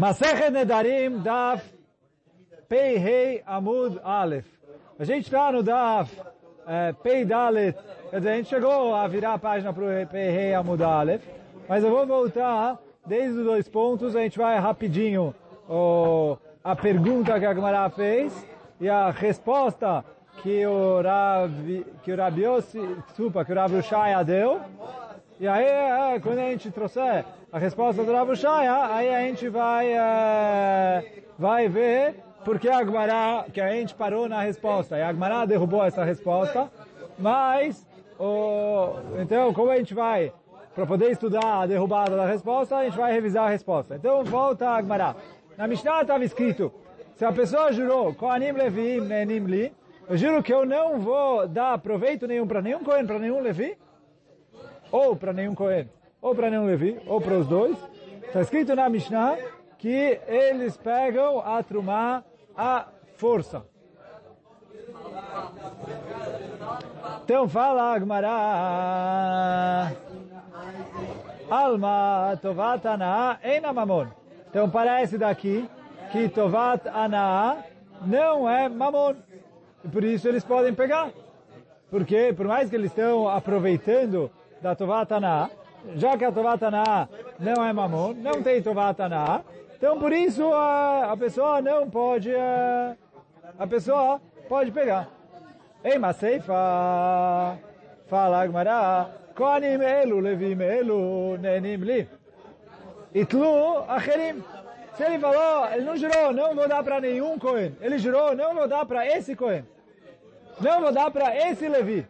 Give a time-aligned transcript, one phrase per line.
[0.00, 1.62] Masechet Nedarim Daf
[2.70, 4.46] Pei Rei Amud Aleph.
[4.98, 6.10] A gente está no Daf
[6.66, 7.76] é, Pei Dalet,
[8.08, 11.22] quer dizer, a gente chegou a virar a página para o Pei Rei Amud Aleph,
[11.68, 15.34] mas eu vou voltar desde os dois pontos, a gente vai rapidinho
[15.68, 18.32] o, a pergunta que a Gemara fez
[18.80, 20.02] e a resposta
[20.42, 21.52] que o Rav,
[22.02, 22.44] que o Rabi
[23.06, 24.62] desculpa, que o Rav Ushaya deu.
[25.40, 28.28] E aí, é, quando a gente trouxer a resposta do Rav
[28.90, 34.42] aí a gente vai, é, vai ver porque a Agmará, que a gente parou na
[34.42, 34.98] resposta.
[34.98, 36.70] E a Agmará derrubou essa resposta,
[37.18, 37.86] mas,
[38.18, 40.30] o, então, como a gente vai,
[40.74, 43.96] para poder estudar a derrubada da resposta, a gente vai revisar a resposta.
[43.96, 45.16] Então, volta a Agmará.
[45.56, 46.70] Na Mishnah estava escrito,
[47.14, 49.72] se a pessoa jurou, Koanim Levi, Nenim Li,
[50.06, 53.78] eu juro que eu não vou dar proveito nenhum para nenhum Cohen, para nenhum Levi,
[54.90, 55.88] ou para nenhum Cohen,
[56.20, 57.76] ou para nenhum Levi, ou para os dois.
[58.26, 59.36] Está escrito na Mishnah
[59.78, 62.22] que eles pegam a Trumá
[62.56, 63.64] à força.
[67.24, 69.92] Então fala Agmará,
[71.48, 74.08] Alma Tovat Anaa Eina Mamon.
[74.48, 75.68] Então parece daqui
[76.12, 77.64] que Tovat Anaa
[78.04, 79.14] não é Mamon.
[79.84, 81.10] E por isso eles podem pegar.
[81.90, 84.30] Porque, por mais que eles estão aproveitando
[84.62, 85.50] da Tovatana,
[85.96, 87.08] já que a Tovatana
[87.38, 89.44] não é mamon, não tem Tovatana,
[89.76, 92.96] então por isso a, a pessoa não pode, a,
[93.58, 95.08] a pessoa pode pegar.
[95.82, 97.58] Ei, Maseifa,
[98.06, 102.08] fala Agmará, Koanim elu, Levim elu, Nenim li.
[103.14, 104.44] Itlu acherim.
[104.94, 107.74] Se ele falou, ele não jurou, não vou dar para nenhum Cohen.
[107.80, 109.64] Ele jurou, não vou dar para esse Cohen.
[110.60, 112.06] Não vou dar para esse Levi.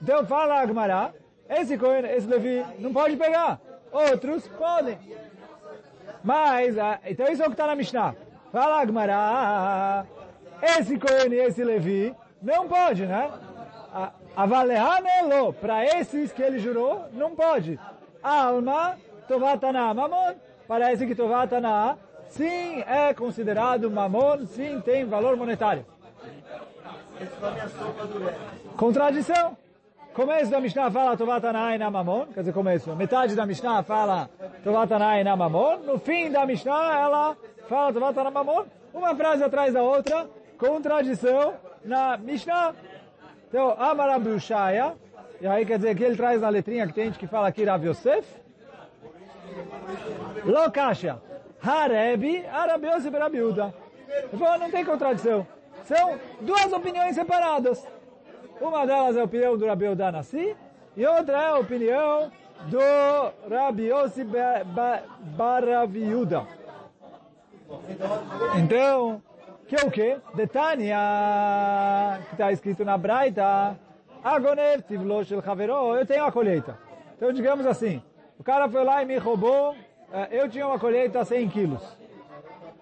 [0.00, 1.12] Então fala Agmará,
[1.50, 3.60] esse Cohen, esse Levi, não pode pegar.
[3.90, 4.98] Outros podem.
[6.22, 8.14] Mas, então isso é o que está na Mishnah.
[8.52, 10.06] Fala Agmará,
[10.62, 13.30] esse Cohen e esse Levi, não pode, né?
[14.36, 17.78] Avalehanelo, para esses que ele jurou, não pode.
[18.22, 20.34] Alma, Tovatana, Mamon,
[20.68, 21.98] parece que Tovatana,
[22.28, 25.84] sim, é considerado Mamon, sim, tem valor monetário.
[28.76, 29.56] Contradição.
[30.14, 32.94] Começo da Mishnah fala Tovatanai na Mamon, quer dizer, começo.
[32.96, 34.28] Metade da Mishnah fala
[34.64, 35.78] Tovatanai na Mamon.
[35.86, 37.36] No fim da Mishnah ela
[37.68, 38.64] fala Tovatanai na Mamon.
[38.92, 40.28] Uma frase atrás da outra.
[40.58, 41.54] Contradição
[41.84, 42.74] na Mishnah.
[43.48, 44.94] Então, Amarabushaya.
[45.40, 47.64] E aí quer dizer que ele traz na letrinha que tem gente que fala aqui
[47.64, 48.26] Rav Yosef.
[50.44, 51.22] Lokasha.
[51.62, 53.72] Harebi, Arabi Yosef Rabiuda.
[54.58, 55.46] Não tem contradição.
[55.84, 57.86] São duas opiniões separadas.
[58.60, 60.54] Uma delas é a opinião do Rabi Nassi
[60.94, 62.30] e outra é a opinião
[62.66, 62.78] do
[63.48, 64.26] Rabi Yossi
[65.36, 66.46] Baraviuda.
[68.58, 69.22] Então,
[69.66, 70.18] que é o quê?
[70.34, 73.78] Detania, que está escrito na Braita,
[74.22, 76.76] Agonev tivlo shel havero, eu tenho a colheita.
[77.16, 78.02] Então, digamos assim,
[78.38, 79.74] o cara foi lá e me roubou,
[80.30, 81.99] eu tinha uma colheita 100 quilos.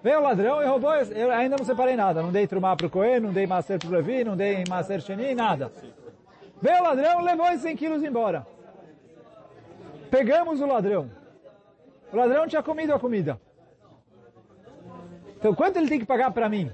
[0.02, 2.22] Veio o ladrão e roubou, eu ainda não separei nada.
[2.22, 5.00] Não dei trumar para o Cohen, não dei macer para o Levi, não dei macer
[5.02, 5.72] Sheni, nada.
[6.60, 8.46] Veio o ladrão, levou esses 100 quilos embora.
[10.10, 11.10] Pegamos o ladrão.
[12.12, 13.40] O ladrão tinha comido a comida.
[15.36, 16.70] Então, quanto ele tem que pagar para mim?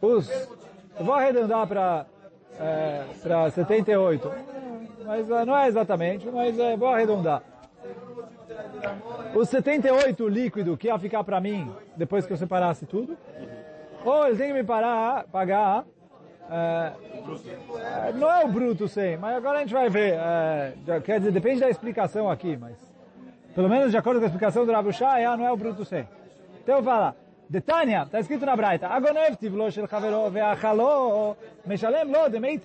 [0.00, 0.30] Os,
[0.98, 2.06] eu vou arredondar para
[2.58, 4.30] é, para 78.
[5.04, 7.42] Mas não é exatamente, mas é, vou arredondar.
[9.34, 13.16] Os 78 líquido que ia ficar para mim depois que eu separasse tudo,
[14.04, 15.84] ou ele tem que me parar, pagar,
[16.50, 16.92] é,
[18.14, 21.60] não é o bruto 100, mas agora a gente vai ver, é, quer dizer, depende
[21.60, 22.76] da explicação aqui, mas
[23.54, 26.06] pelo menos de acordo com a explicação do Rav Shaya, não é o bruto 100.
[26.62, 27.16] Então fala,
[27.48, 29.36] Detania, está escrito na Braita, Agonev
[29.70, 32.60] shel chavero ve'achalo meshalem lo demei.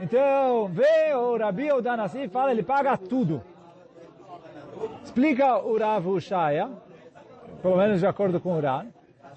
[0.00, 3.42] Então, vê o Rabi Odanassi fala, ele paga tudo.
[5.04, 6.70] Explica o Rav Ushaya,
[7.62, 8.86] pelo menos de acordo com o Ran,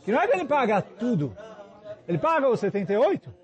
[0.03, 1.35] que não é que ele paga tudo.
[2.07, 3.43] Ele paga os 78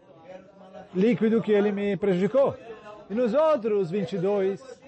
[0.93, 2.55] líquido que ele me prejudicou.
[3.09, 4.79] E nos outros 22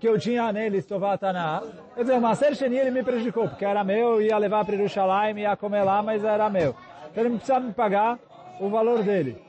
[0.00, 1.62] que eu tinha neles, Tovatana,
[1.94, 5.56] quer dizer, o Maser ele me prejudicou, porque era meu, ia levar para Jerusalém, ia
[5.56, 6.74] comer lá, mas era meu.
[7.10, 8.18] Então ele precisava me pagar
[8.60, 9.42] o valor dele.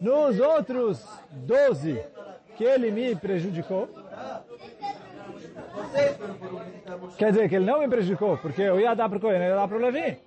[0.00, 2.02] Nos outros 12
[2.56, 3.88] que ele me prejudicou,
[7.16, 9.50] Quer dizer que ele não me prejudicou, porque eu ia dar para o Cohen, eu
[9.50, 10.18] ia dar para o Levi.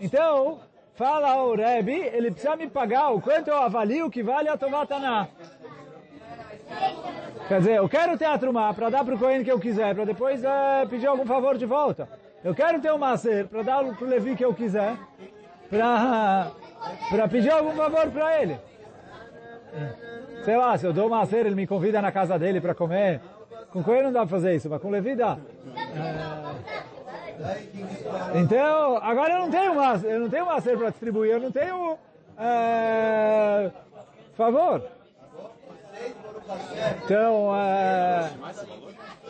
[0.00, 0.60] Então,
[0.94, 5.28] fala o Rebbe, ele precisa me pagar o quanto eu avalio que vale a Tovatana.
[7.48, 9.94] Quer dizer, eu quero ter a Trumá para dar para o Cohen que eu quiser,
[9.94, 12.08] para depois é, pedir algum favor de volta.
[12.42, 14.96] Eu quero ter um macer para dar para o Levi que eu quiser,
[15.70, 16.50] para
[17.08, 18.58] para pedir algum favor para ele.
[20.44, 23.20] Sei lá, se eu dou uma cera, ele me convida na casa dele para comer.
[23.74, 25.36] Com Coelho não dá para fazer isso, mas com Levi dá.
[28.30, 28.38] É...
[28.38, 31.98] Então, agora eu não tenho uma, eu não tenho cera para distribuir, eu não tenho
[32.38, 33.72] é...
[34.36, 34.80] favor.
[37.04, 38.30] Então, é...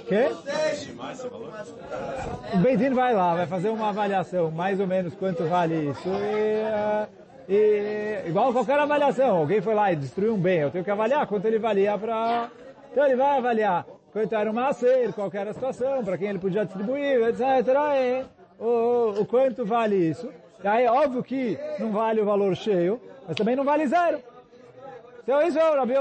[0.06, 0.28] Que?
[2.52, 6.06] O Beitin vai lá, vai fazer uma avaliação, mais ou menos quanto vale isso.
[6.06, 7.08] E, uh,
[7.48, 11.26] e, igual qualquer avaliação, alguém foi lá e destruiu um bem, eu tenho que avaliar
[11.26, 12.50] quanto ele valia para...
[12.92, 16.38] Então ele vai avaliar quanto era o macer, qual era a situação, para quem ele
[16.38, 17.42] podia distribuir, etc.
[17.98, 18.24] E,
[18.62, 20.32] o, o quanto vale isso.
[20.62, 24.20] E aí, óbvio que não vale o valor cheio, mas também não vale zero.
[25.24, 25.94] Então isso é o Rabi.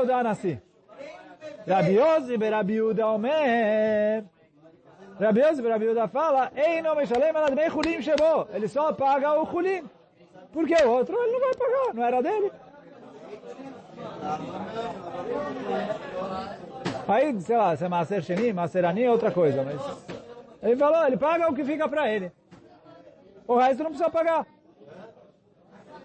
[1.67, 1.97] Rabi
[2.49, 4.23] Rabi Uda Omer.
[5.19, 8.47] Rabi Yossi Rabi Uda fala, Ei, não me shalem ala dmei chulim shebo.
[8.53, 9.83] Ele só paga o chulim.
[10.51, 12.51] Porque o outro ele não vai pagar, não era dele.
[17.07, 19.81] Aí, sei lá, se é Maser Sheni, Maserani é outra coisa, mas...
[20.61, 22.31] Ele falou, ele paga o que fica para ele.
[23.47, 24.45] O resto não precisa pagar.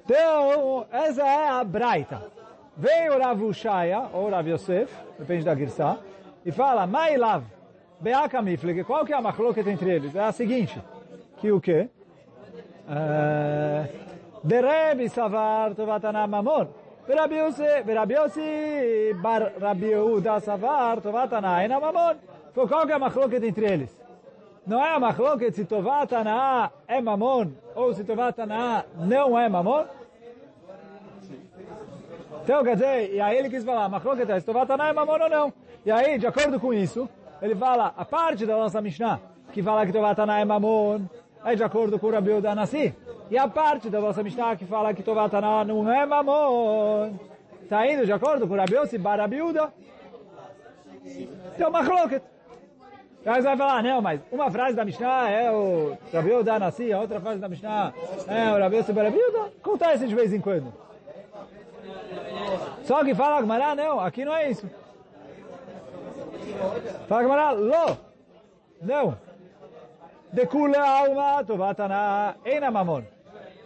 [0.04, 2.22] Então, essa é a Braita.
[2.76, 5.98] Vem o Rav Ushaya, ou Rav Yosef, depende da Girsá,
[6.44, 7.44] e fala, Mailav,
[8.00, 10.14] Beaka Mifleg, qual que é a machloket entre eles?
[10.14, 10.80] É a seguinte,
[11.38, 11.88] que o quê?
[12.88, 13.86] Uh,
[14.42, 16.68] Derebi Savar Tovatana Mamon,
[17.08, 17.36] Verabi
[18.14, 22.16] Yossi Bar Rabi Yehuda Savar Tovatana Ena Mamon.
[22.54, 23.90] Qual que é a machloket entre eles?
[24.66, 29.86] Não é a machloket se Tovatana é Mamon, ou se Tovatana não é Mamon?
[32.44, 35.52] Então, quer dizer, e aí ele quis falar, Machloket é Tovatana é Mamon ou não?
[35.84, 37.08] E aí, de acordo com isso,
[37.40, 39.20] ele fala, a parte da nossa Mishnah,
[39.52, 41.02] que fala que Tovatana é Mamon,
[41.44, 42.94] é de acordo com o Rabi Udanassi.
[43.30, 47.14] E a parte da nossa Mishnah que fala que Tovatana não é Mamon,
[47.62, 49.72] está indo de acordo com o Rabi Yossi Barabiuda.
[51.54, 52.22] Então, Machloket.
[53.26, 57.00] Aí você vai falar, não, mas uma frase da Mishnah é o Rabi Udanassi, a
[57.00, 57.92] outra frase da Mishnah
[58.26, 59.52] é o Rabi Yossi Barabiuda.
[59.60, 60.72] Acontece de vez em quando.
[62.84, 64.66] Só que fala Agmará, não, aqui não é isso.
[67.06, 67.98] Fala Agmará, lo,
[68.80, 69.18] não.
[70.32, 73.02] De kula alma tovatana ena mamon.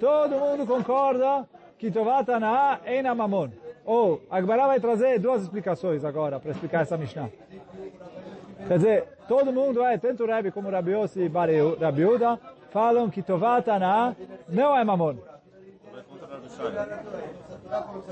[0.02, 1.46] Todo mundo concorda
[1.78, 3.50] que tovatana ena mamon.
[3.84, 7.30] Ou, Agmará vai trazer duas explicações agora para explicar essa Mishnah.
[8.66, 11.28] Quer dizer, todo mundo é, tanto o Rebbe como o Rabi Yossi e
[11.80, 12.36] Rabi Uda,
[12.70, 14.16] falam que tovatana
[14.48, 15.18] não é mamon.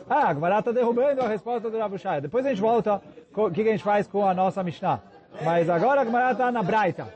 [0.08, 2.20] Ah, a Gemara está derrubando a resposta do Rav Shai.
[2.20, 3.02] Depois a gente volta,
[3.34, 5.00] o que a gente faz com a nossa Mishnah.
[5.44, 7.12] Mas agora a Gemara está na Braita.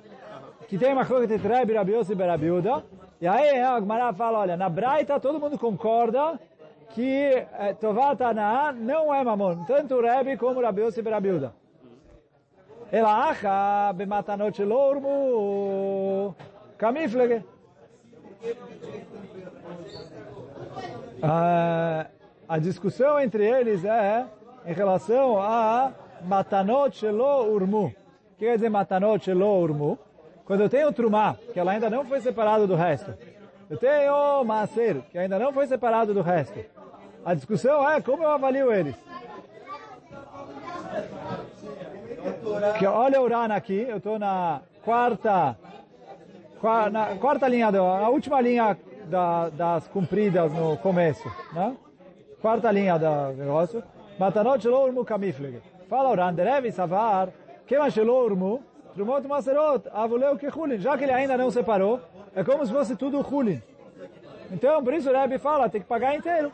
[0.67, 2.83] Que tem uma coisa entre Rebbe, Rabi Yossi e Berabiuda.
[3.21, 6.39] E aí a Gemara fala, olha, na Braita todo mundo concorda
[6.91, 9.65] que eh, Tová Tanah não é mamon.
[9.65, 11.53] Tanto o Rebbe como o Rabi Yossi Berabiuda.
[12.93, 16.35] Ela acha, bematanot lormu,
[16.79, 17.43] kamiflege.
[21.23, 22.07] Ah,
[22.49, 24.27] a discussão entre eles é
[24.67, 27.87] em relação a matanot shelo urmu.
[27.87, 27.91] O
[28.37, 29.99] que quer dizer matanot shelo urmu?
[30.45, 33.15] Quando eu tenho trumá, que ela ainda não foi separada do resto.
[33.71, 36.61] Eu tenho maser, que ainda não foi separado do resto.
[37.25, 38.95] A discussão é como eu avalio eles.
[42.79, 45.57] Que olha o Urana aqui, eu estou na quarta,
[46.93, 51.75] na quarta linha, a última linha da, das compridas no começo, né?
[52.41, 53.83] Quarta linha do negócio.
[54.19, 55.61] Matanot shelo urmu kamifleg.
[55.89, 57.31] Fala o Randerev Savar,
[57.67, 58.63] kema shelo urmu,
[58.95, 60.79] trumot maserot, avuleu que chulin.
[60.79, 62.01] Já que ele ainda não separou,
[62.35, 63.61] é como se fosse tudo chulin.
[64.51, 66.53] Então, por isso o Rebbe fala, tem que pagar inteiro.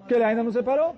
[0.00, 0.96] Porque ele ainda não separou.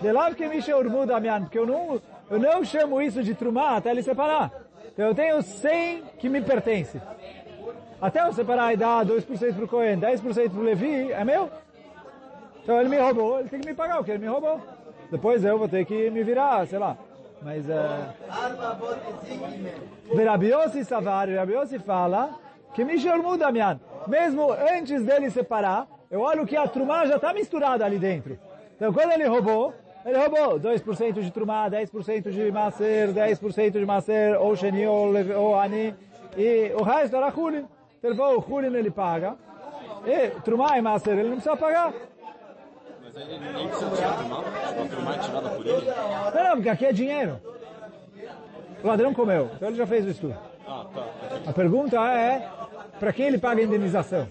[0.00, 3.76] De lá que me urmu damian, porque eu não, eu não chamo isso de trumá
[3.76, 4.50] até ele separar.
[4.92, 7.00] Então eu tenho 100 que me pertence.
[8.00, 11.48] Até eu separar e dar 2% para o Cohen, 10% para o Levi, é meu.
[12.62, 14.60] Então ele me roubou, ele tem que me pagar o que ele me roubou.
[15.10, 16.96] Depois eu vou ter que me virar, sei lá.
[17.44, 18.14] Mas é...
[20.14, 22.30] Verabiosi Savar, Verabiosi fala
[22.74, 23.48] que Michel muda,
[24.06, 28.38] Mesmo antes dele separar, eu olho que a trumá já está misturada ali dentro.
[28.76, 34.36] Então quando ele roubou, ele roubou 2% de trumá, 10% de macer, 10% de macer,
[34.36, 35.94] ou sheni, ou, ani,
[36.36, 37.66] e o resto era hulin.
[37.98, 39.36] Então ele falou, hulin ele paga,
[40.06, 41.92] e trumá e macer ele não precisa pagar.
[43.14, 45.86] Mas ele nem precisa tirar trumá, a trumá é tirada por ele?
[46.34, 47.40] Não, não, porque aqui é dinheiro.
[48.82, 50.36] O ladrão comeu, então ele já fez o estudo.
[50.66, 51.04] Ah, tá.
[51.46, 52.48] A pergunta é,
[52.98, 54.28] para quem ele paga a indenização?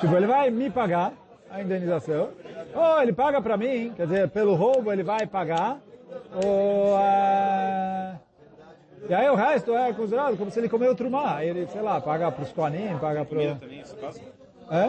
[0.00, 1.12] Tipo, ele vai me pagar
[1.50, 2.28] a indenização,
[2.74, 5.78] ou ele paga para mim, quer dizer, pelo roubo ele vai pagar,
[6.44, 6.98] ou...
[6.98, 8.18] É...
[9.08, 11.42] E aí o resto é considerado como se ele comeu trumá.
[11.42, 13.58] Ele, sei lá, paga para os koanim, paga para...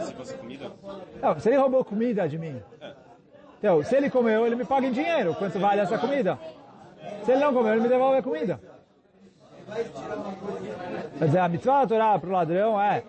[0.02, 0.72] Se fosse comida?
[1.22, 2.62] Não, se ele roubou comida de mim,
[3.60, 5.36] então, se ele comeu, ele me paga em dinheiro.
[5.36, 6.40] Quanto vale essa comida?
[7.26, 8.60] Se ele não comeu, ele me devolve a comida.
[11.18, 13.04] Quer dizer, a mitzvah da Torá para o ladrão é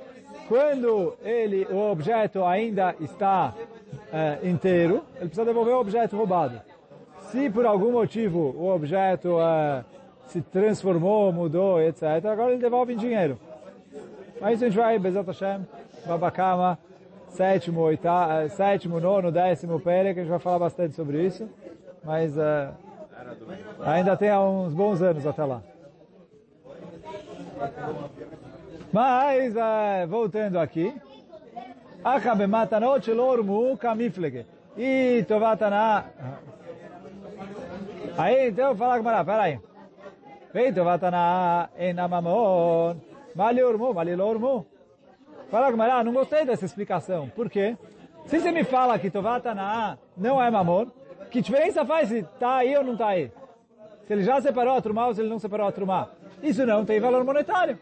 [0.49, 3.55] quando ele, o objeto ainda está
[4.13, 6.61] é, inteiro, ele precisa devolver o objeto roubado.
[7.31, 9.85] Se por algum motivo o objeto é,
[10.27, 13.39] se transformou, mudou, etc., agora ele devolve em dinheiro.
[14.41, 15.65] Mas a gente vai, Bezat Hashem,
[16.07, 16.79] Babakama,
[17.29, 21.49] sétimo, oitavo, sétimo, nono, décimo pere, que a gente vai falar bastante sobre isso.
[22.03, 22.75] Mas uh,
[23.85, 25.63] ainda tem uns bons anos até lá.
[28.93, 30.95] Mas, uh, voltando aqui.
[32.03, 34.47] Achabe matanot lormu kamiflege.
[34.77, 36.07] E tovatana...
[38.17, 39.61] Aí, então, fala com Mará, peraí.
[40.53, 42.97] Vem tovatana enamamon.
[43.35, 44.67] Mali ormu, mali lormu.
[45.51, 47.29] Fala Gamara, não gostei dessa explicação.
[47.29, 47.77] Por quê?
[48.27, 50.87] Se você me fala que Tovatana não é mamor,
[51.29, 53.33] que diferença faz se está aí ou não está aí?
[54.07, 56.09] Se ele já separou a trumá ou se ele não separou a trumá?
[56.41, 57.77] Isso não tem valor monetário.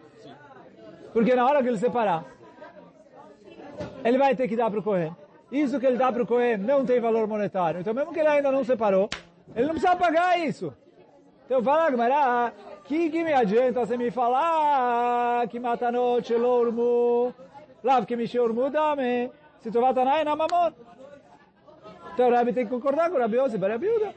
[1.12, 2.24] Porque na hora que ele separar,
[4.02, 5.14] ele vai ter que dar para o Cohen.
[5.52, 7.80] Isso que ele dá para o Cohen não tem valor monetário.
[7.80, 9.10] Então mesmo que ele ainda não separou,
[9.54, 10.72] ele não precisa pagar isso.
[11.44, 12.52] Então fala Gamara,
[12.84, 17.34] que, que me adianta você me falar que mata noite lormo
[17.82, 19.30] Lav que mexeu mudame.
[19.60, 20.72] Se tu vatanai na mamon.
[22.14, 24.12] Então o Rabi tem que concordar com o Rabi Yossi, para a Biuda.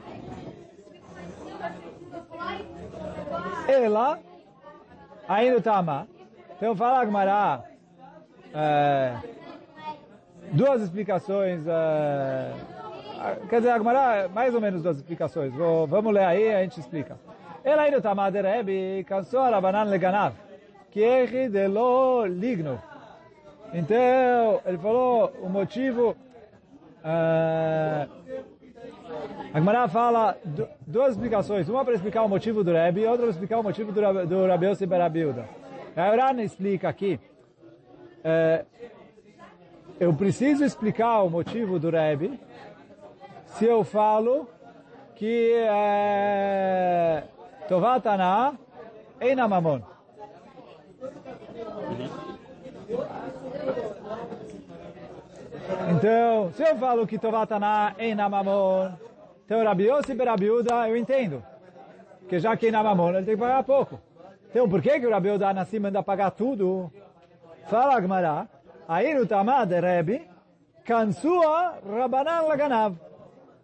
[3.67, 4.19] Ela,
[5.27, 6.07] aí no Tama.
[6.57, 7.63] Então fala Agmará,
[8.53, 9.17] é,
[10.51, 12.53] duas explicações, é,
[13.49, 15.53] quer dizer, Agmará, mais ou menos duas explicações.
[15.53, 17.19] Vou, vamos ler aí, a gente explica.
[17.63, 20.33] Ela aí no Tama de Rabi, cansou a Rabanan leganav,
[20.89, 22.81] que é de lo ligno.
[23.73, 26.15] Então, ele falou o motivo.
[27.03, 28.09] Uh,
[29.53, 30.37] a Gemara fala
[30.85, 31.69] duas explicações.
[31.69, 34.65] Uma para explicar o motivo do Rebbe e outra para explicar o motivo do, do
[34.65, 35.47] Yossi Berabilda.
[35.95, 37.19] A Urana explica aqui.
[38.19, 38.65] Uh,
[39.99, 42.39] eu preciso explicar o motivo do Rebbe
[43.45, 44.47] se eu falo
[45.15, 47.23] que é,
[47.67, 48.57] Tovatana
[49.19, 49.81] é Mamon.
[55.95, 58.91] Então, se eu falo que Tovatana é Namamon,
[59.45, 61.43] então Rabi Yossi Berabiuda, eu entendo.
[62.19, 63.99] Porque já que é Namamon, ele tem que pagar pouco.
[64.49, 66.91] Então, por que, que o Rabi Uda Nassim manda pagar tudo?
[67.67, 68.47] Fala Agmará,
[68.87, 70.27] aí no Tamad Rebbe,
[70.83, 72.95] Kansua Rabanan Laganav,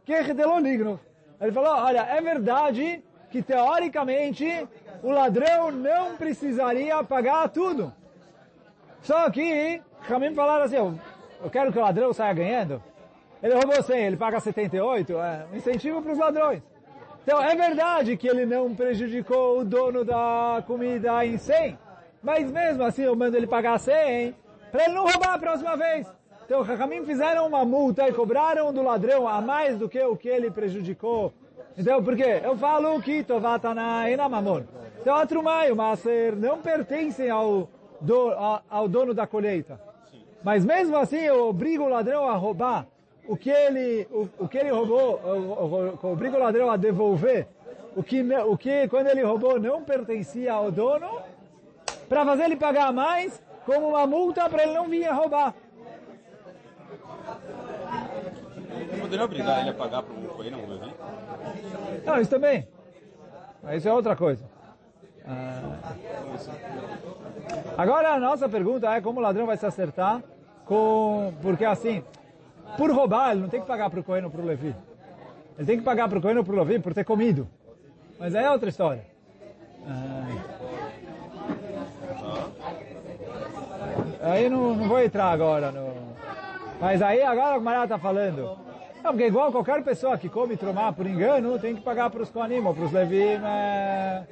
[0.05, 0.21] que é.
[0.21, 4.67] Ele falou, olha, é verdade que teoricamente
[5.03, 7.93] o ladrão não precisaria pagar tudo.
[9.01, 10.99] Só que, Ramim falaram assim,
[11.41, 12.81] eu quero que o ladrão saia ganhando.
[13.41, 16.61] Ele roubou 100, ele paga 78, é um incentivo para os ladrões.
[17.23, 21.77] Então, é verdade que ele não prejudicou o dono da comida em 100,
[22.23, 24.33] mas mesmo assim eu mando ele pagar 100
[24.71, 26.07] para ele não roubar a próxima vez.
[26.45, 30.15] Então, os Hakamim fizeram uma multa e cobraram do ladrão a mais do que o
[30.15, 31.33] que ele prejudicou.
[31.77, 32.41] Então, por quê?
[32.43, 34.63] Eu falo que Tovatana e Namamon.
[35.01, 38.33] Então, a Trumá e o Maser não pertencem ao, do,
[38.69, 39.79] ao dono da colheita.
[40.47, 42.87] Mas mesmo assim eu obrigo o ladrão a roubar
[43.27, 47.49] o que ele, o, o que ele roubou, eu, eu obrigo o ladrão a devolver
[47.97, 51.19] o que, o que quando ele roubou não pertencia ao dono,
[52.07, 55.53] para fazer ele pagar mais, como uma multa para ele não vir a roubar.
[59.01, 60.93] Poderia obrigar ele a pagar para o coelho, não Levi?
[62.05, 62.65] Não, isso também.
[63.75, 64.45] Isso é outra coisa.
[65.27, 65.93] Ah.
[67.77, 70.23] Agora a nossa pergunta é como o ladrão vai se acertar
[70.67, 71.33] com...
[71.41, 72.03] Porque assim,
[72.77, 74.75] por roubar ele não tem que pagar para o Cohen ou para o Levi.
[75.57, 77.47] Ele tem que pagar para o Cohen ou para o Levi por ter comido.
[78.19, 79.05] Mas aí é outra história.
[79.87, 80.27] Ah.
[84.21, 85.93] Aí não, não vou entrar agora no...
[86.79, 88.66] Mas aí agora o Mará está falando
[89.07, 92.29] não, porque igual qualquer pessoa que come tromar por engano, tem que pagar para os
[92.29, 93.39] Kohanim ou para os Levim.
[93.41, 94.23] É...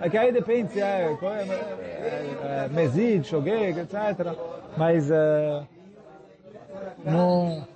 [0.00, 4.34] é que aí depende se é, é, é, é Mezid, Shogeg, etc.
[4.76, 5.62] Mas é,
[7.04, 7.66] não,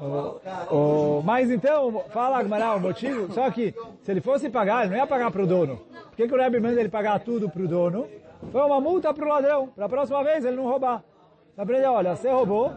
[0.00, 0.40] O,
[0.74, 4.98] o, mas então, fala Agmará o motivo, só que se ele fosse pagar, ele não
[4.98, 5.80] ia pagar para o dono.
[6.10, 8.06] Por que, que o Rebbe manda ele pagar tudo para o dono?
[8.52, 11.02] Foi uma multa para o ladrão, para a próxima vez ele não roubar.
[11.56, 12.72] Aprender, olha, você roubou,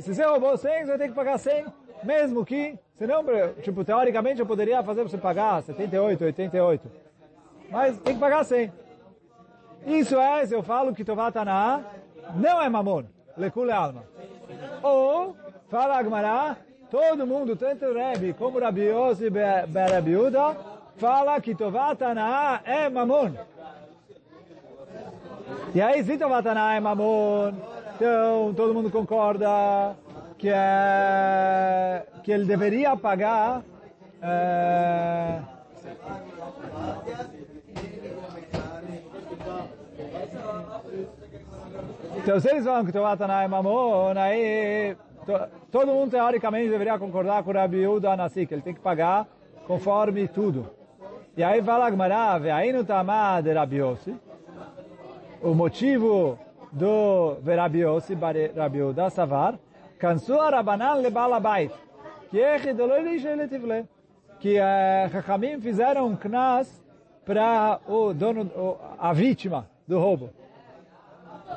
[0.00, 1.64] se você roubou 100, você vai ter que pagar 100,
[2.02, 3.24] mesmo que, senão,
[3.62, 6.90] tipo, teoricamente eu poderia fazer você pagar 78, 88,
[7.70, 8.72] mas tem que pagar 100.
[9.86, 11.84] Isso é, se eu falo que Tovatana
[12.36, 13.04] não é mamon,
[13.36, 14.04] lecule alma.
[14.82, 15.36] Ou,
[15.68, 16.56] fala Agmará,
[16.90, 20.56] todo mundo, tanto Rebbe como Rabi Yossi Berabiuda,
[20.96, 23.32] fala que Tovatana é mamon.
[25.74, 27.52] E aí, se Tovatana é mamon,
[27.96, 29.96] então todo mundo concorda
[30.42, 33.62] que, é, que ele deveria pagar
[34.20, 35.38] é,
[42.16, 44.96] então eles falam que Tovatana é mamon, aí
[45.70, 49.28] todo mundo teoricamente deveria concordar com o Rabi Yehuda Nassi, que ele tem que pagar
[49.68, 50.70] conforme tudo.
[51.36, 54.16] E aí fala Gmará, aí no Tamá de Rabi Yossi,
[55.40, 56.36] o motivo
[56.72, 57.78] do Rabi
[58.78, 59.54] Yehuda Savar,
[60.02, 61.70] cansou a Rabanan le Balabait,
[62.28, 62.40] que
[64.40, 64.58] que
[65.12, 66.82] Chachamim fizeram um knas
[67.24, 68.50] para o dono,
[68.98, 70.30] a vítima do roubo.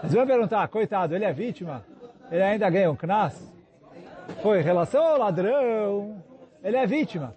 [0.03, 1.83] Você vai perguntar, coitado, ele é vítima?
[2.31, 3.51] Ele ainda ganha um knas?
[4.43, 6.21] Foi relação ao ladrão,
[6.63, 7.33] ele é vítima.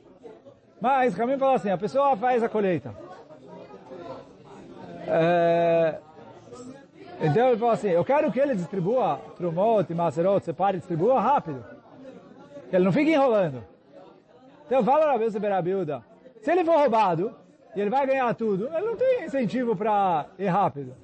[0.79, 2.95] Mas Ramim fala assim, a pessoa faz a colheita.
[5.07, 6.01] É,
[7.21, 11.21] então ele fala assim, eu quero que ele distribua Trumot e Maserot, separe e distribua
[11.21, 11.65] rápido.
[12.71, 13.65] Que ele não fique enrolando.
[14.67, 16.05] Então fala na Rabi Berabilda,
[16.43, 17.35] se ele for roubado,
[17.75, 20.95] e ele vai ganhar tudo, ele não tem incentivo para ir rápido.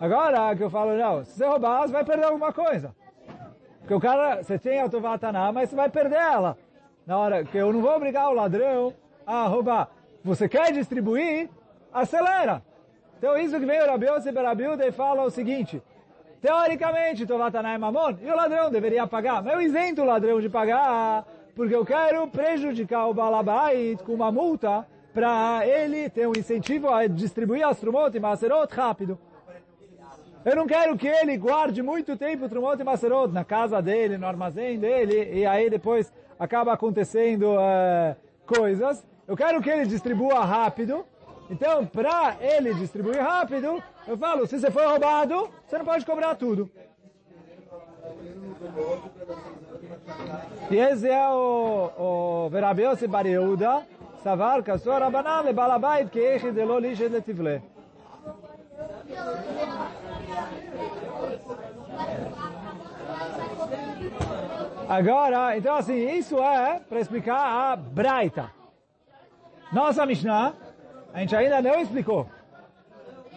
[0.00, 2.94] Agora que eu falo, não, se você roubar, você vai perder alguma coisa.
[3.80, 6.56] Porque o cara, você tem autovataná, mas você vai perder ela.
[7.06, 8.94] Na hora que eu não vou obrigar o ladrão
[9.26, 9.88] a roubar.
[10.22, 11.50] Você quer distribuir,
[11.92, 12.62] acelera.
[13.20, 15.82] Então isso que vem o Rabi Yossi Berabilda e fala o seguinte,
[16.40, 20.48] teoricamente Tovataná é mamon, e o ladrão deveria pagar, mas eu isento o ladrão de
[20.48, 26.88] pagar, porque eu quero prejudicar o balabait com uma multa, para ele ter um incentivo
[26.88, 29.18] a distribuir as trumot e maserot rápido.
[30.42, 34.26] Eu não quero que ele guarde muito tempo Trumot e Maserot na casa dele, no
[34.26, 38.16] armazém dele, e aí depois acaba acontecendo uh,
[38.46, 39.06] coisas.
[39.28, 41.04] Eu quero que ele distribua rápido.
[41.50, 46.36] Então, para ele distribuir rápido, eu falo, se você foi roubado, você não pode cobrar
[46.36, 46.70] tudo.
[50.70, 53.82] E esse é o, o Verabiose Bariuda,
[54.22, 57.60] Savar Kasor Abanan le Balabait, que Eche de Lo Lishe de Tivle.
[64.88, 68.50] Agora, então assim, isso é para explicar a Braita.
[69.72, 70.52] Nossa Mishnah,
[71.12, 72.26] a gente ainda não explicou.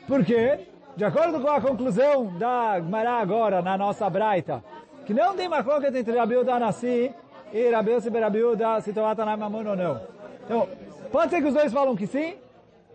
[0.07, 0.59] Por quê?
[0.95, 4.63] De acordo com a conclusão da Gemara agora, na nossa Braita,
[5.05, 7.11] que não tem macroca entre Rabiuda Nassi
[7.51, 10.01] e Rabiuda Berabiuda, se Tovata na Mamon ou não.
[10.45, 10.67] Então,
[11.11, 12.35] pode ser que os dois falam que sim,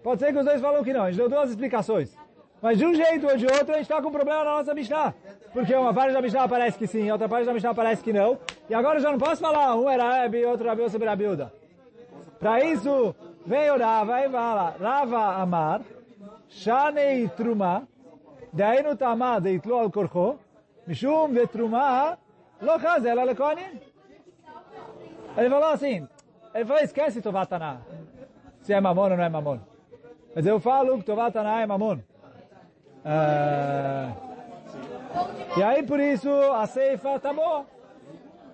[0.03, 1.05] pode ser que os dois falam que não.
[1.05, 2.17] A gente deu duas explicações.
[2.61, 4.75] Mas de um jeito ou de outro, a gente está com um problema na nossa
[4.75, 5.15] Mishnah.
[5.53, 8.39] Porque uma parte da Mishnah parece que sim, outra parte da Mishnah parece que não.
[8.69, 11.53] E agora eu já não posso falar, um era Eb e outro Rabi sobre Rabiuda.
[12.39, 13.15] Para isso,
[13.49, 15.81] vem o Rava e fala, Rava Amar,
[16.49, 17.89] Shanei Truma,
[18.53, 20.39] Dainu Tama Deitlu Al Korcho,
[20.87, 22.19] Mishum de Truma,
[22.61, 23.29] Lo Chazel Al
[25.37, 26.07] Ele falou assim,
[26.55, 27.81] ele falou, esquece Tovatana,
[28.61, 29.61] se é mamon ou não é mamon.
[30.35, 31.99] Mas eu falo que Tovatana é mamon.
[33.05, 34.13] Uh,
[35.57, 37.65] e aí por isso a ceifa tá bom.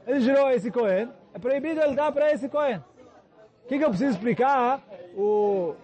[0.06, 1.08] Ele girou esse Cohen.
[1.32, 2.80] É proibido ele dar para esse Cohen.
[3.64, 4.82] O que, que eu preciso explicar?
[5.16, 5.74] O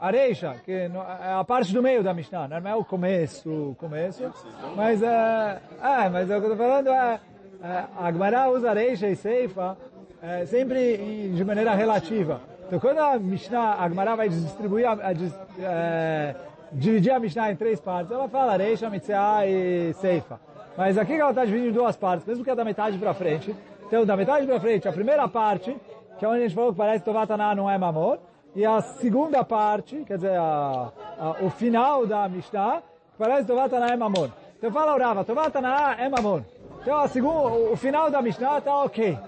[0.00, 0.90] Areixa, que é
[1.38, 4.32] a parte do meio da Mishnah, não é o começo, o começo,
[4.74, 7.20] mas é, é mas é o que eu estou falando é,
[7.62, 9.76] é a usa Areixa e Seifa
[10.22, 12.40] é, sempre de maneira relativa.
[12.66, 15.12] Então quando a Mishnah, a vai distribuir a, a,
[15.60, 16.34] é,
[16.72, 20.40] dividir a Mishnah em três partes, ela fala Reisha, Mitzah e Seifa.
[20.78, 23.54] Mas aqui ela está dividida em duas partes, mesmo que é da metade para frente.
[23.86, 25.76] Então, da metade para frente, a primeira parte,
[26.18, 28.18] que é onde a gente falou que parece que Tovatana não é Mamor,
[28.54, 33.46] e a segunda parte, quer dizer, a, a, o final da Mishnah, que parece que
[33.48, 34.30] Tovatana é Mamor.
[34.58, 36.42] Então fala o Rava, Tovatana é Mamor.
[36.80, 39.18] Então a segunda, o final da Mishnah está ok.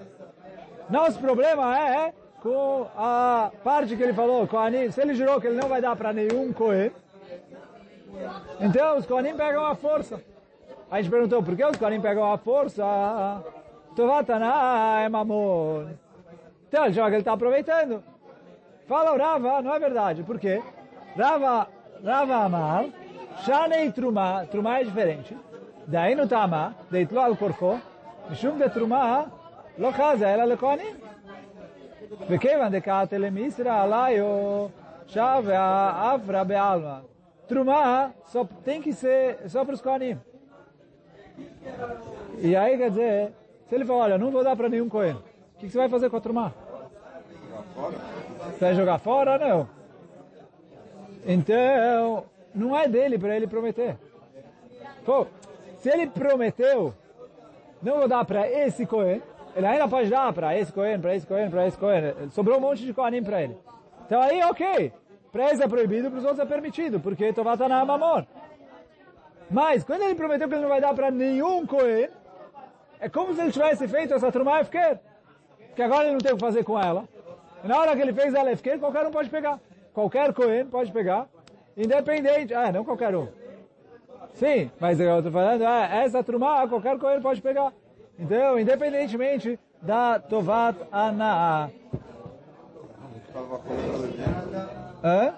[0.91, 5.47] Nosso problema é com a parte que ele falou, com a se ele jurou que
[5.47, 6.93] ele não vai dar para nenhum Kohen,
[8.61, 10.21] então os Kohanim pegam a força.
[10.91, 13.43] A gente perguntou por que os Kohanim pegam a força?
[13.97, 15.87] Tovatana é mamon.
[16.74, 18.04] Então, já que ele está aproveitando.
[18.88, 20.24] Fala o Rava, não é verdade.
[20.24, 20.62] Por quê?
[21.16, 21.68] Rava,
[22.04, 22.86] Rava Amar,
[23.44, 25.38] Shanei Truma, Truma é diferente.
[25.88, 27.80] Daí no Tama, deitlo al korfo,
[28.32, 29.24] משום דתרומה
[29.78, 30.96] לא חזה אלא לכהנים.
[32.30, 34.68] וכיוון דקאתי למיסרא עליו
[35.08, 37.00] שב והאפרה בעלמא.
[37.50, 40.20] Trumá só tem que ser só para os Kohanim.
[42.38, 43.34] E aí quer dizer,
[43.68, 45.90] se ele falar, olha, não vou dar para nenhum Kohen, o que, que você vai
[45.90, 46.54] fazer com a Trumá?
[48.61, 49.39] Vai jogar fora?
[49.39, 49.69] Não.
[51.27, 53.97] Então, não é dele para ele prometer.
[55.05, 55.27] Pô,
[55.79, 56.95] se ele prometeu,
[57.83, 59.23] não vou dar para esse Cohen,
[59.57, 62.15] ele ainda pode dar para esse Cohen, para esse Cohen, para esse Cohen.
[62.31, 63.57] Sobrou um monte de Kohanim para ele.
[64.07, 64.93] Então aí, ok.
[65.31, 68.27] Para eles é proibido, para os outros é permitido, porque Tovatana é mamor.
[69.51, 72.09] Mas, quando ele prometeu que ele não vai dar para nenhum Cohen,
[73.01, 74.65] é como se ele tivesse feito essa Trumá.
[74.65, 77.05] Que agora ele não tem o que fazer com ela.
[77.65, 79.59] E na hora que ele fez ela Efker, qualquer um pode pegar.
[79.95, 81.27] Qualquer Cohen pode pegar.
[81.75, 82.53] Independente.
[82.53, 83.27] Ah, não qualquer um.
[84.35, 87.73] Sim, mas eu estou falando, é, essa Trumá, qualquer Cohen pode pegar.
[88.19, 91.71] Então, independentemente da Tovat Anaa.
[95.03, 95.35] Hã?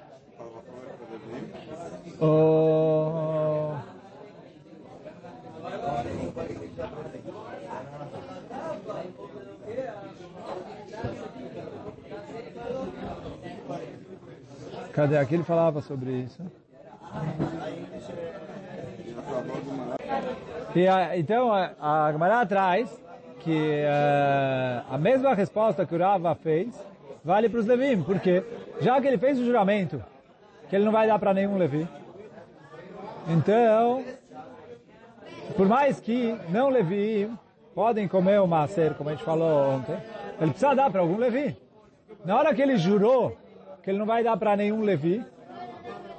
[2.21, 3.36] Oh.
[14.97, 15.19] Cadê?
[15.19, 16.43] Aqui ele falava sobre isso.
[20.75, 23.05] E, a, então, a Gemara traz
[23.41, 26.75] que uh, a mesma resposta que o Rava fez
[27.23, 28.43] vale para os Levim, porque
[28.81, 30.03] já que ele fez o juramento
[30.71, 31.87] que ele não vai dar para nenhum Levi,
[33.29, 34.03] então,
[35.57, 37.31] por mais que não Levi
[37.75, 39.97] podem comer o macer, como a gente falou ontem,
[40.41, 41.55] ele precisa dar para algum Levi.
[42.25, 43.37] Na hora que ele jurou
[43.87, 45.25] que ele não vai dar para nenhum Levi,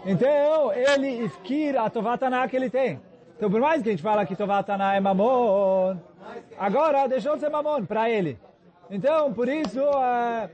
[0.06, 2.98] então ele ifkir a Tovatana que ele tem.
[3.36, 5.98] Então, por mais que a gente fala que Tovatana é mamon,
[6.58, 8.40] agora deixou de ser mamon para ele.
[8.90, 10.50] Então, por isso, é,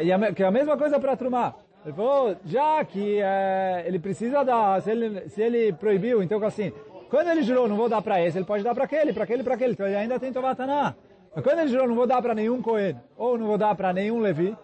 [0.00, 1.56] é, que é a mesma coisa para Trumá.
[1.84, 6.72] Ele falou, já que é, ele precisa dar, se ele, se ele proibiu, então assim,
[7.10, 9.42] quando ele jurou não vou dar para esse, ele pode dar para aquele, para aquele,
[9.42, 10.96] para aquele, então ele ainda tem Tovatana.
[11.36, 13.92] Mas quando ele jurou não vou dar para nenhum Cohen, ou não vou dar para
[13.92, 14.56] nenhum Levi,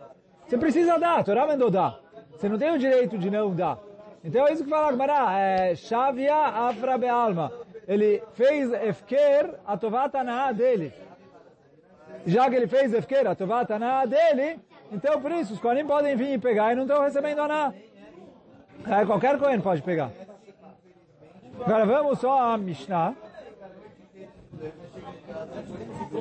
[0.51, 2.01] você precisa dar, Torá mandou dar.
[2.33, 3.79] Você não tem o direito de não dar.
[4.25, 7.53] Então é isso que fala a Gemara, é Shavia Afra Be'alma.
[7.87, 10.93] Ele fez Efker, a Tovatana dele.
[12.27, 14.59] Já que ele fez Efker, a Tovatana dele,
[14.91, 17.73] então por isso os Kohanim podem vir e pegar e não estão recebendo Aná.
[18.89, 20.11] É, qualquer Kohen pode pegar.
[21.61, 23.15] Agora vamos só a Mishnah.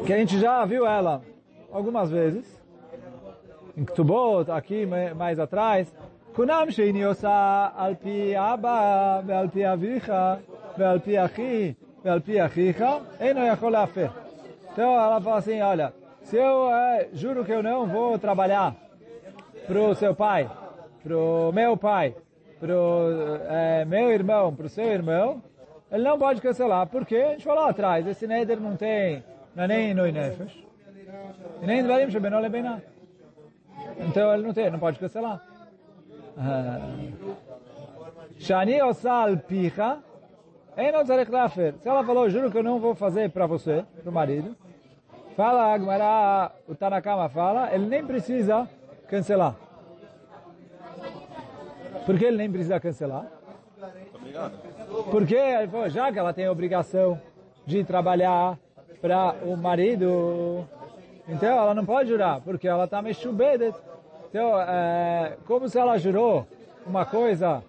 [0.06, 1.24] Que a gente já viu ela
[1.72, 2.59] algumas vezes
[3.80, 5.88] em Ktubot, aqui mais atrás,
[6.34, 10.40] Kunam sheini osa al pi aba, ve'al pi avicha,
[10.78, 14.12] ve'al pi achi, ve'al pi achicha, eno yachol afer.
[14.72, 18.76] Então ela fala assim, olha, se eu é, juro que eu não vou trabalhar
[19.66, 20.50] pro seu pai,
[21.04, 22.16] pro meu pai,
[22.60, 23.10] pro
[23.50, 25.42] é, meu irmão, pro seu irmão,
[25.92, 29.24] ele não pode cancelar, porque a gente falou atrás, esse Neder não tem,
[29.56, 30.64] não é nem Inui Nefesh,
[31.62, 32.82] nem Dvarim Shebenol Ebenah.
[34.00, 35.42] Então ele não tem, não pode cancelar.
[38.38, 40.00] Shani osal picha.
[41.82, 44.56] Se ela falou, juro que eu não vou fazer para você, para o marido,
[45.36, 48.66] fala Agmará, o Tanakama fala, ele nem precisa
[49.10, 49.56] cancelar.
[52.06, 53.28] Por que ele nem precisa cancelar?
[55.12, 55.38] Porque
[55.90, 57.20] já que ela tem a obrigação
[57.66, 58.58] de trabalhar
[59.02, 60.66] para o marido,
[61.30, 63.76] então ela não pode jurar, porque ela está mechubedet.
[64.30, 66.46] Então, é, como se ela jurou
[66.86, 67.64] uma coisa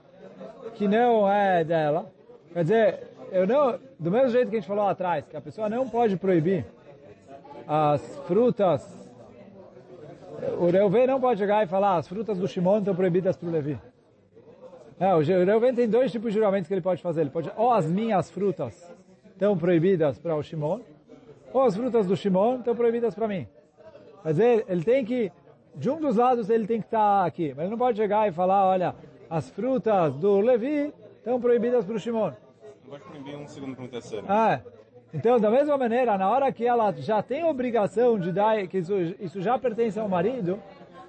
[0.74, 2.10] que não é dela,
[2.52, 5.68] quer dizer, eu não, do mesmo jeito que a gente falou atrás, que a pessoa
[5.68, 6.64] não pode proibir
[7.66, 9.10] as frutas,
[10.58, 13.52] o Reuven não pode chegar e falar as frutas do Shimon estão proibidas para o
[13.52, 13.78] Levi.
[14.98, 17.22] É, o Reuven tem dois tipos de juramentos que ele pode fazer.
[17.22, 18.90] Ele pode, ou as minhas frutas
[19.32, 20.80] estão proibidas para o Shimon,
[21.52, 23.46] ou as frutas do Shimon estão proibidas para mim.
[24.22, 25.32] Quer dizer, ele tem que
[25.74, 27.48] de um dos lados ele tem que estar aqui.
[27.50, 28.94] Mas ele não pode chegar e falar, olha,
[29.28, 32.32] as frutas do Levi estão proibidas para o Shimon.
[32.84, 34.26] Não pode proibir um segundo para um terceiro.
[34.28, 34.60] Ah,
[35.12, 38.94] então, da mesma maneira, na hora que ela já tem obrigação de dar, que isso,
[39.20, 40.60] isso já pertence ao marido,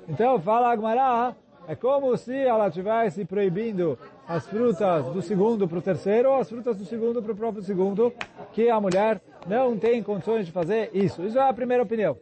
[0.07, 1.35] então fala Agmará,
[1.67, 6.49] é como se ela estivesse proibindo as frutas do segundo para o terceiro, ou as
[6.49, 8.11] frutas do segundo para o próprio segundo,
[8.51, 11.23] que a mulher não tem condições de fazer isso.
[11.23, 12.17] Isso é a primeira opinião.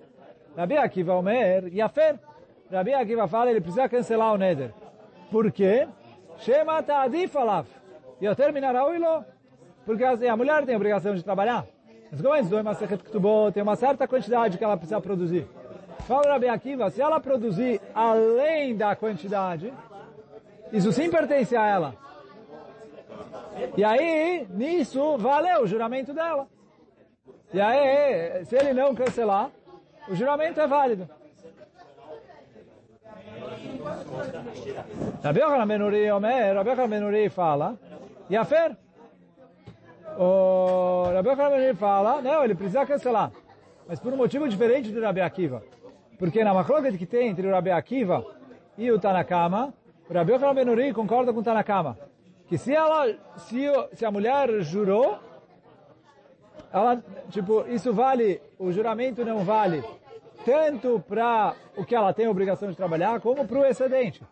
[0.56, 2.20] Rabi Akiva Omer, Yafer.
[2.72, 4.74] Rabi Akiva fala, ele precisa cancelar o Neder.
[5.32, 5.88] Por quê?
[6.38, 7.68] Shema Ta'adif Alaf.
[8.22, 9.26] Yoter min Arauilo.
[9.86, 11.66] Porque a mulher tem a obrigação de trabalhar.
[12.12, 12.50] Mas como é isso?
[13.54, 15.48] Tem uma certa quantidade que ela precisa produzir.
[16.08, 19.72] Fala Rabi Akiva, se ela produzir além da quantidade,
[20.72, 21.96] isso sim pertence a ela.
[23.78, 26.48] E aí, nisso, valeu o juramento dela.
[27.52, 29.50] E aí, se ele não cancelar,
[30.08, 31.10] o juramento é válido.
[35.24, 37.78] Rabi Yochanan Benuri Omer, Rabi Yochanan Benuri fala,
[38.30, 38.76] Yafer.
[40.18, 43.32] O Rabi Yochanan Benuri fala, não, ele precisa cancelar.
[43.88, 45.64] Mas por um motivo diferente do Rabi Akiva.
[46.20, 48.24] Porque na macroca que tem entre o Rabi Akiva
[48.78, 49.74] e o Tanakama,
[50.08, 51.98] o Rabi Yochanan Benuri concorda com o Tanakama.
[52.48, 53.08] Que se ela,
[53.38, 55.18] se, se a mulher jurou,
[56.72, 59.84] ela, tipo, isso vale, o juramento não vale
[60.46, 64.24] tanto para o que ela tem a obrigação de trabalhar, como para o excedente.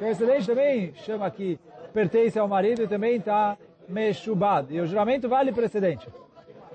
[0.00, 1.58] o excedente também chama aqui,
[1.92, 3.56] pertence ao marido e também está
[3.88, 4.72] mexubado.
[4.72, 6.08] E o juramento vale para o excedente.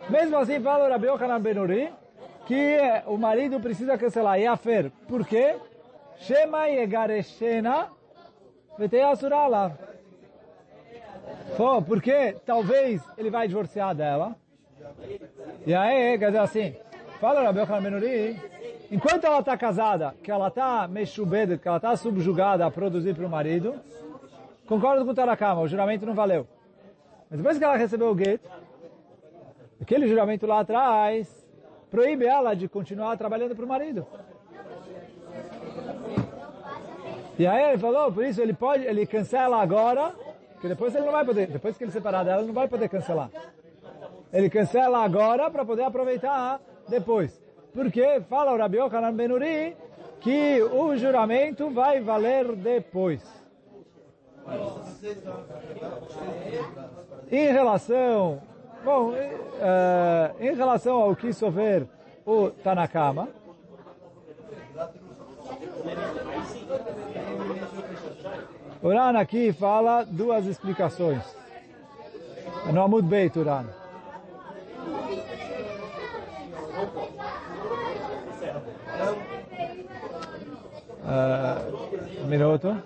[0.09, 1.07] Mesmo assim, fala o Rabi
[1.41, 1.93] Benuri,
[2.45, 4.91] que o marido precisa cancelar Yafer.
[5.07, 5.55] Por quê?
[6.17, 7.89] Shema yegareshena
[9.49, 9.71] lá.
[11.87, 14.35] Porque talvez ele vai divorciar dela.
[15.65, 16.75] E aí, quer dizer assim,
[17.19, 18.39] fala Rabi Yochanan Benuri,
[18.91, 23.25] enquanto ela está casada, que ela está mexubeda, que ela está subjugada a produzir para
[23.25, 23.75] o marido,
[24.67, 26.47] concordo com o Tarakama, o juramento não valeu.
[27.29, 28.49] Mas depois que ela recebeu o gueto,
[29.81, 31.43] aquele juramento lá atrás
[31.89, 34.05] proíbe ela de continuar trabalhando para o marido.
[37.37, 40.13] E aí ele falou, por isso ele pode, ele cancela agora,
[40.61, 42.89] que depois ele não vai poder, depois que ele separar dela, ele não vai poder
[42.89, 43.29] cancelar.
[44.33, 47.39] Ele cancela agora para poder aproveitar depois.
[47.73, 49.77] Porque fala o Rabi Yochanan Benuri
[50.19, 53.21] que o juramento vai valer depois.
[57.31, 58.41] Em relação
[58.83, 59.15] Bom, uh,
[60.41, 61.87] em relação ao que sofrer
[62.25, 63.29] o Tanakama,
[68.81, 71.23] o Ran aqui fala duas explicações.
[72.73, 73.82] No Amud Beit, Uran.
[81.03, 82.77] Uh, minuto.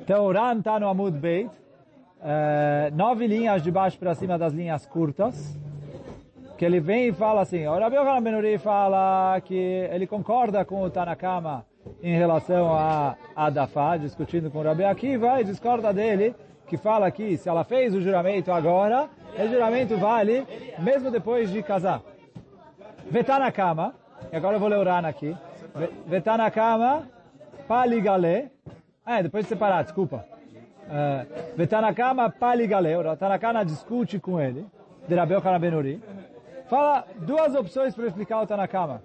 [0.00, 1.50] Então, está no Amud Beit.
[2.24, 5.58] Eh, nove linhas de baixo para cima das linhas curtas,
[6.56, 9.56] que ele vem e fala assim, o Rabi Yochanan Benuri fala que
[9.90, 11.66] ele concorda com o Tanakama
[12.00, 16.32] em relação a Adafá, discutindo com o Rabi Akiva, e discorda dele,
[16.68, 20.46] que fala que se ela fez o juramento agora, o juramento vale
[20.78, 22.02] mesmo depois de casar.
[23.10, 23.96] Vetanakama,
[24.32, 25.36] e agora eu vou ler o Rana aqui,
[26.06, 27.06] Vetanakama,
[27.68, 28.50] Paligale,
[29.04, 30.24] é, depois de separar, desculpa.
[30.90, 34.64] Eh, Vetanakama Paligale, o Tanakama discute com ele,
[35.06, 36.02] de Rabel Karabenuri,
[36.66, 39.02] fala duas opções para explicar o Tanakama.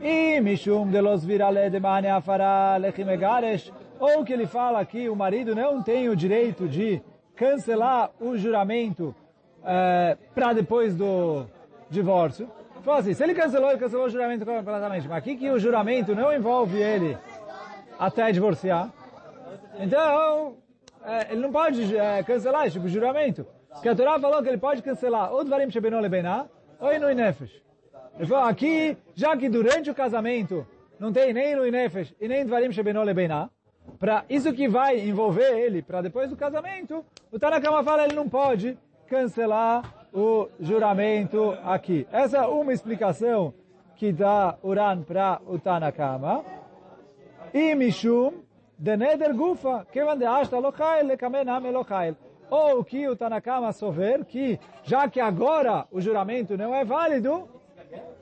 [0.00, 5.14] E Mishum de los virale de mane afara lechimegaresh, ou que ele fala que o
[5.14, 7.02] marido não tem o direito de
[7.36, 9.14] cancelar o juramento
[9.64, 11.44] é, para depois do
[11.90, 12.48] divórcio.
[12.82, 15.08] Fala assim, se ele cancelou, ele cancelou o juramento completamente.
[15.08, 17.16] Mas aqui que o juramento não envolve ele
[17.98, 18.90] até divorciar.
[19.78, 20.56] Então,
[21.04, 23.46] é, ele não pode é, cancelar esse tipo de juramento.
[23.70, 26.46] Porque a Torá falou que ele pode cancelar ou Dvarim Shebeno Lebená
[26.80, 27.62] ou Inui Nefesh.
[28.18, 30.66] Ele falou aqui, já que durante o casamento
[30.98, 33.48] não tem nem Nefesh e nem Dvarim Shebeno Lebená,
[33.98, 38.28] para isso que vai envolver ele para depois do casamento, o Tanakama fala ele não
[38.28, 42.06] pode cancelar o juramento aqui.
[42.12, 43.54] Essa é uma explicação
[43.96, 46.44] que dá Uran para o Tanakama.
[47.54, 48.32] E Mishum,
[48.78, 52.16] de neder gufa, que de hasta lochail, lekamenam elochail.
[52.50, 57.48] Ou que o Tanakama souber que, já que agora o juramento não é válido,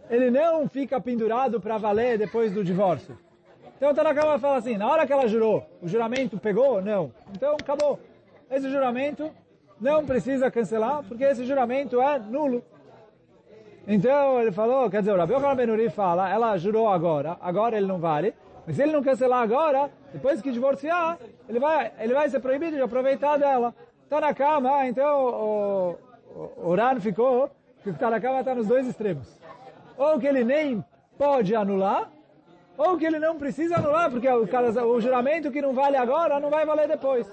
[0.08, 3.18] ele não fica pendurado para valer depois do divórcio.
[3.76, 6.82] Então o Tanakama fala assim, na hora que ela jurou, o juramento pegou?
[6.82, 7.12] Não.
[7.34, 7.98] Então acabou.
[8.50, 9.30] Esse juramento
[9.80, 12.62] não precisa cancelar, porque esse juramento é nulo.
[13.86, 17.98] Então ele falou, quer dizer, o Rabi Benuri fala, ela jurou agora, agora ele não
[17.98, 18.34] vale,
[18.66, 22.76] mas se ele não cancelar agora, depois que divorciar, ele vai, ele vai ser proibido
[22.76, 23.74] de aproveitar dela.
[24.04, 25.96] Está na cama, então o,
[26.64, 27.50] o, o ficou
[27.82, 29.26] que está na cama está nos dois extremos.
[29.96, 30.84] Ou que ele nem
[31.16, 32.10] pode anular,
[32.76, 34.46] ou que ele não precisa anular, porque o,
[34.86, 37.26] o juramento que não vale agora não vai valer depois.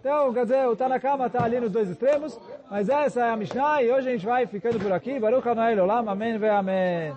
[0.00, 3.82] Então, quer dizer, o Tanakama está ali nos dois extremos, mas essa é a Mishnah
[3.82, 5.20] e hoje a gente vai ficando por aqui.
[5.20, 7.14] Baruch Hanai Olam, Amém ve Amém.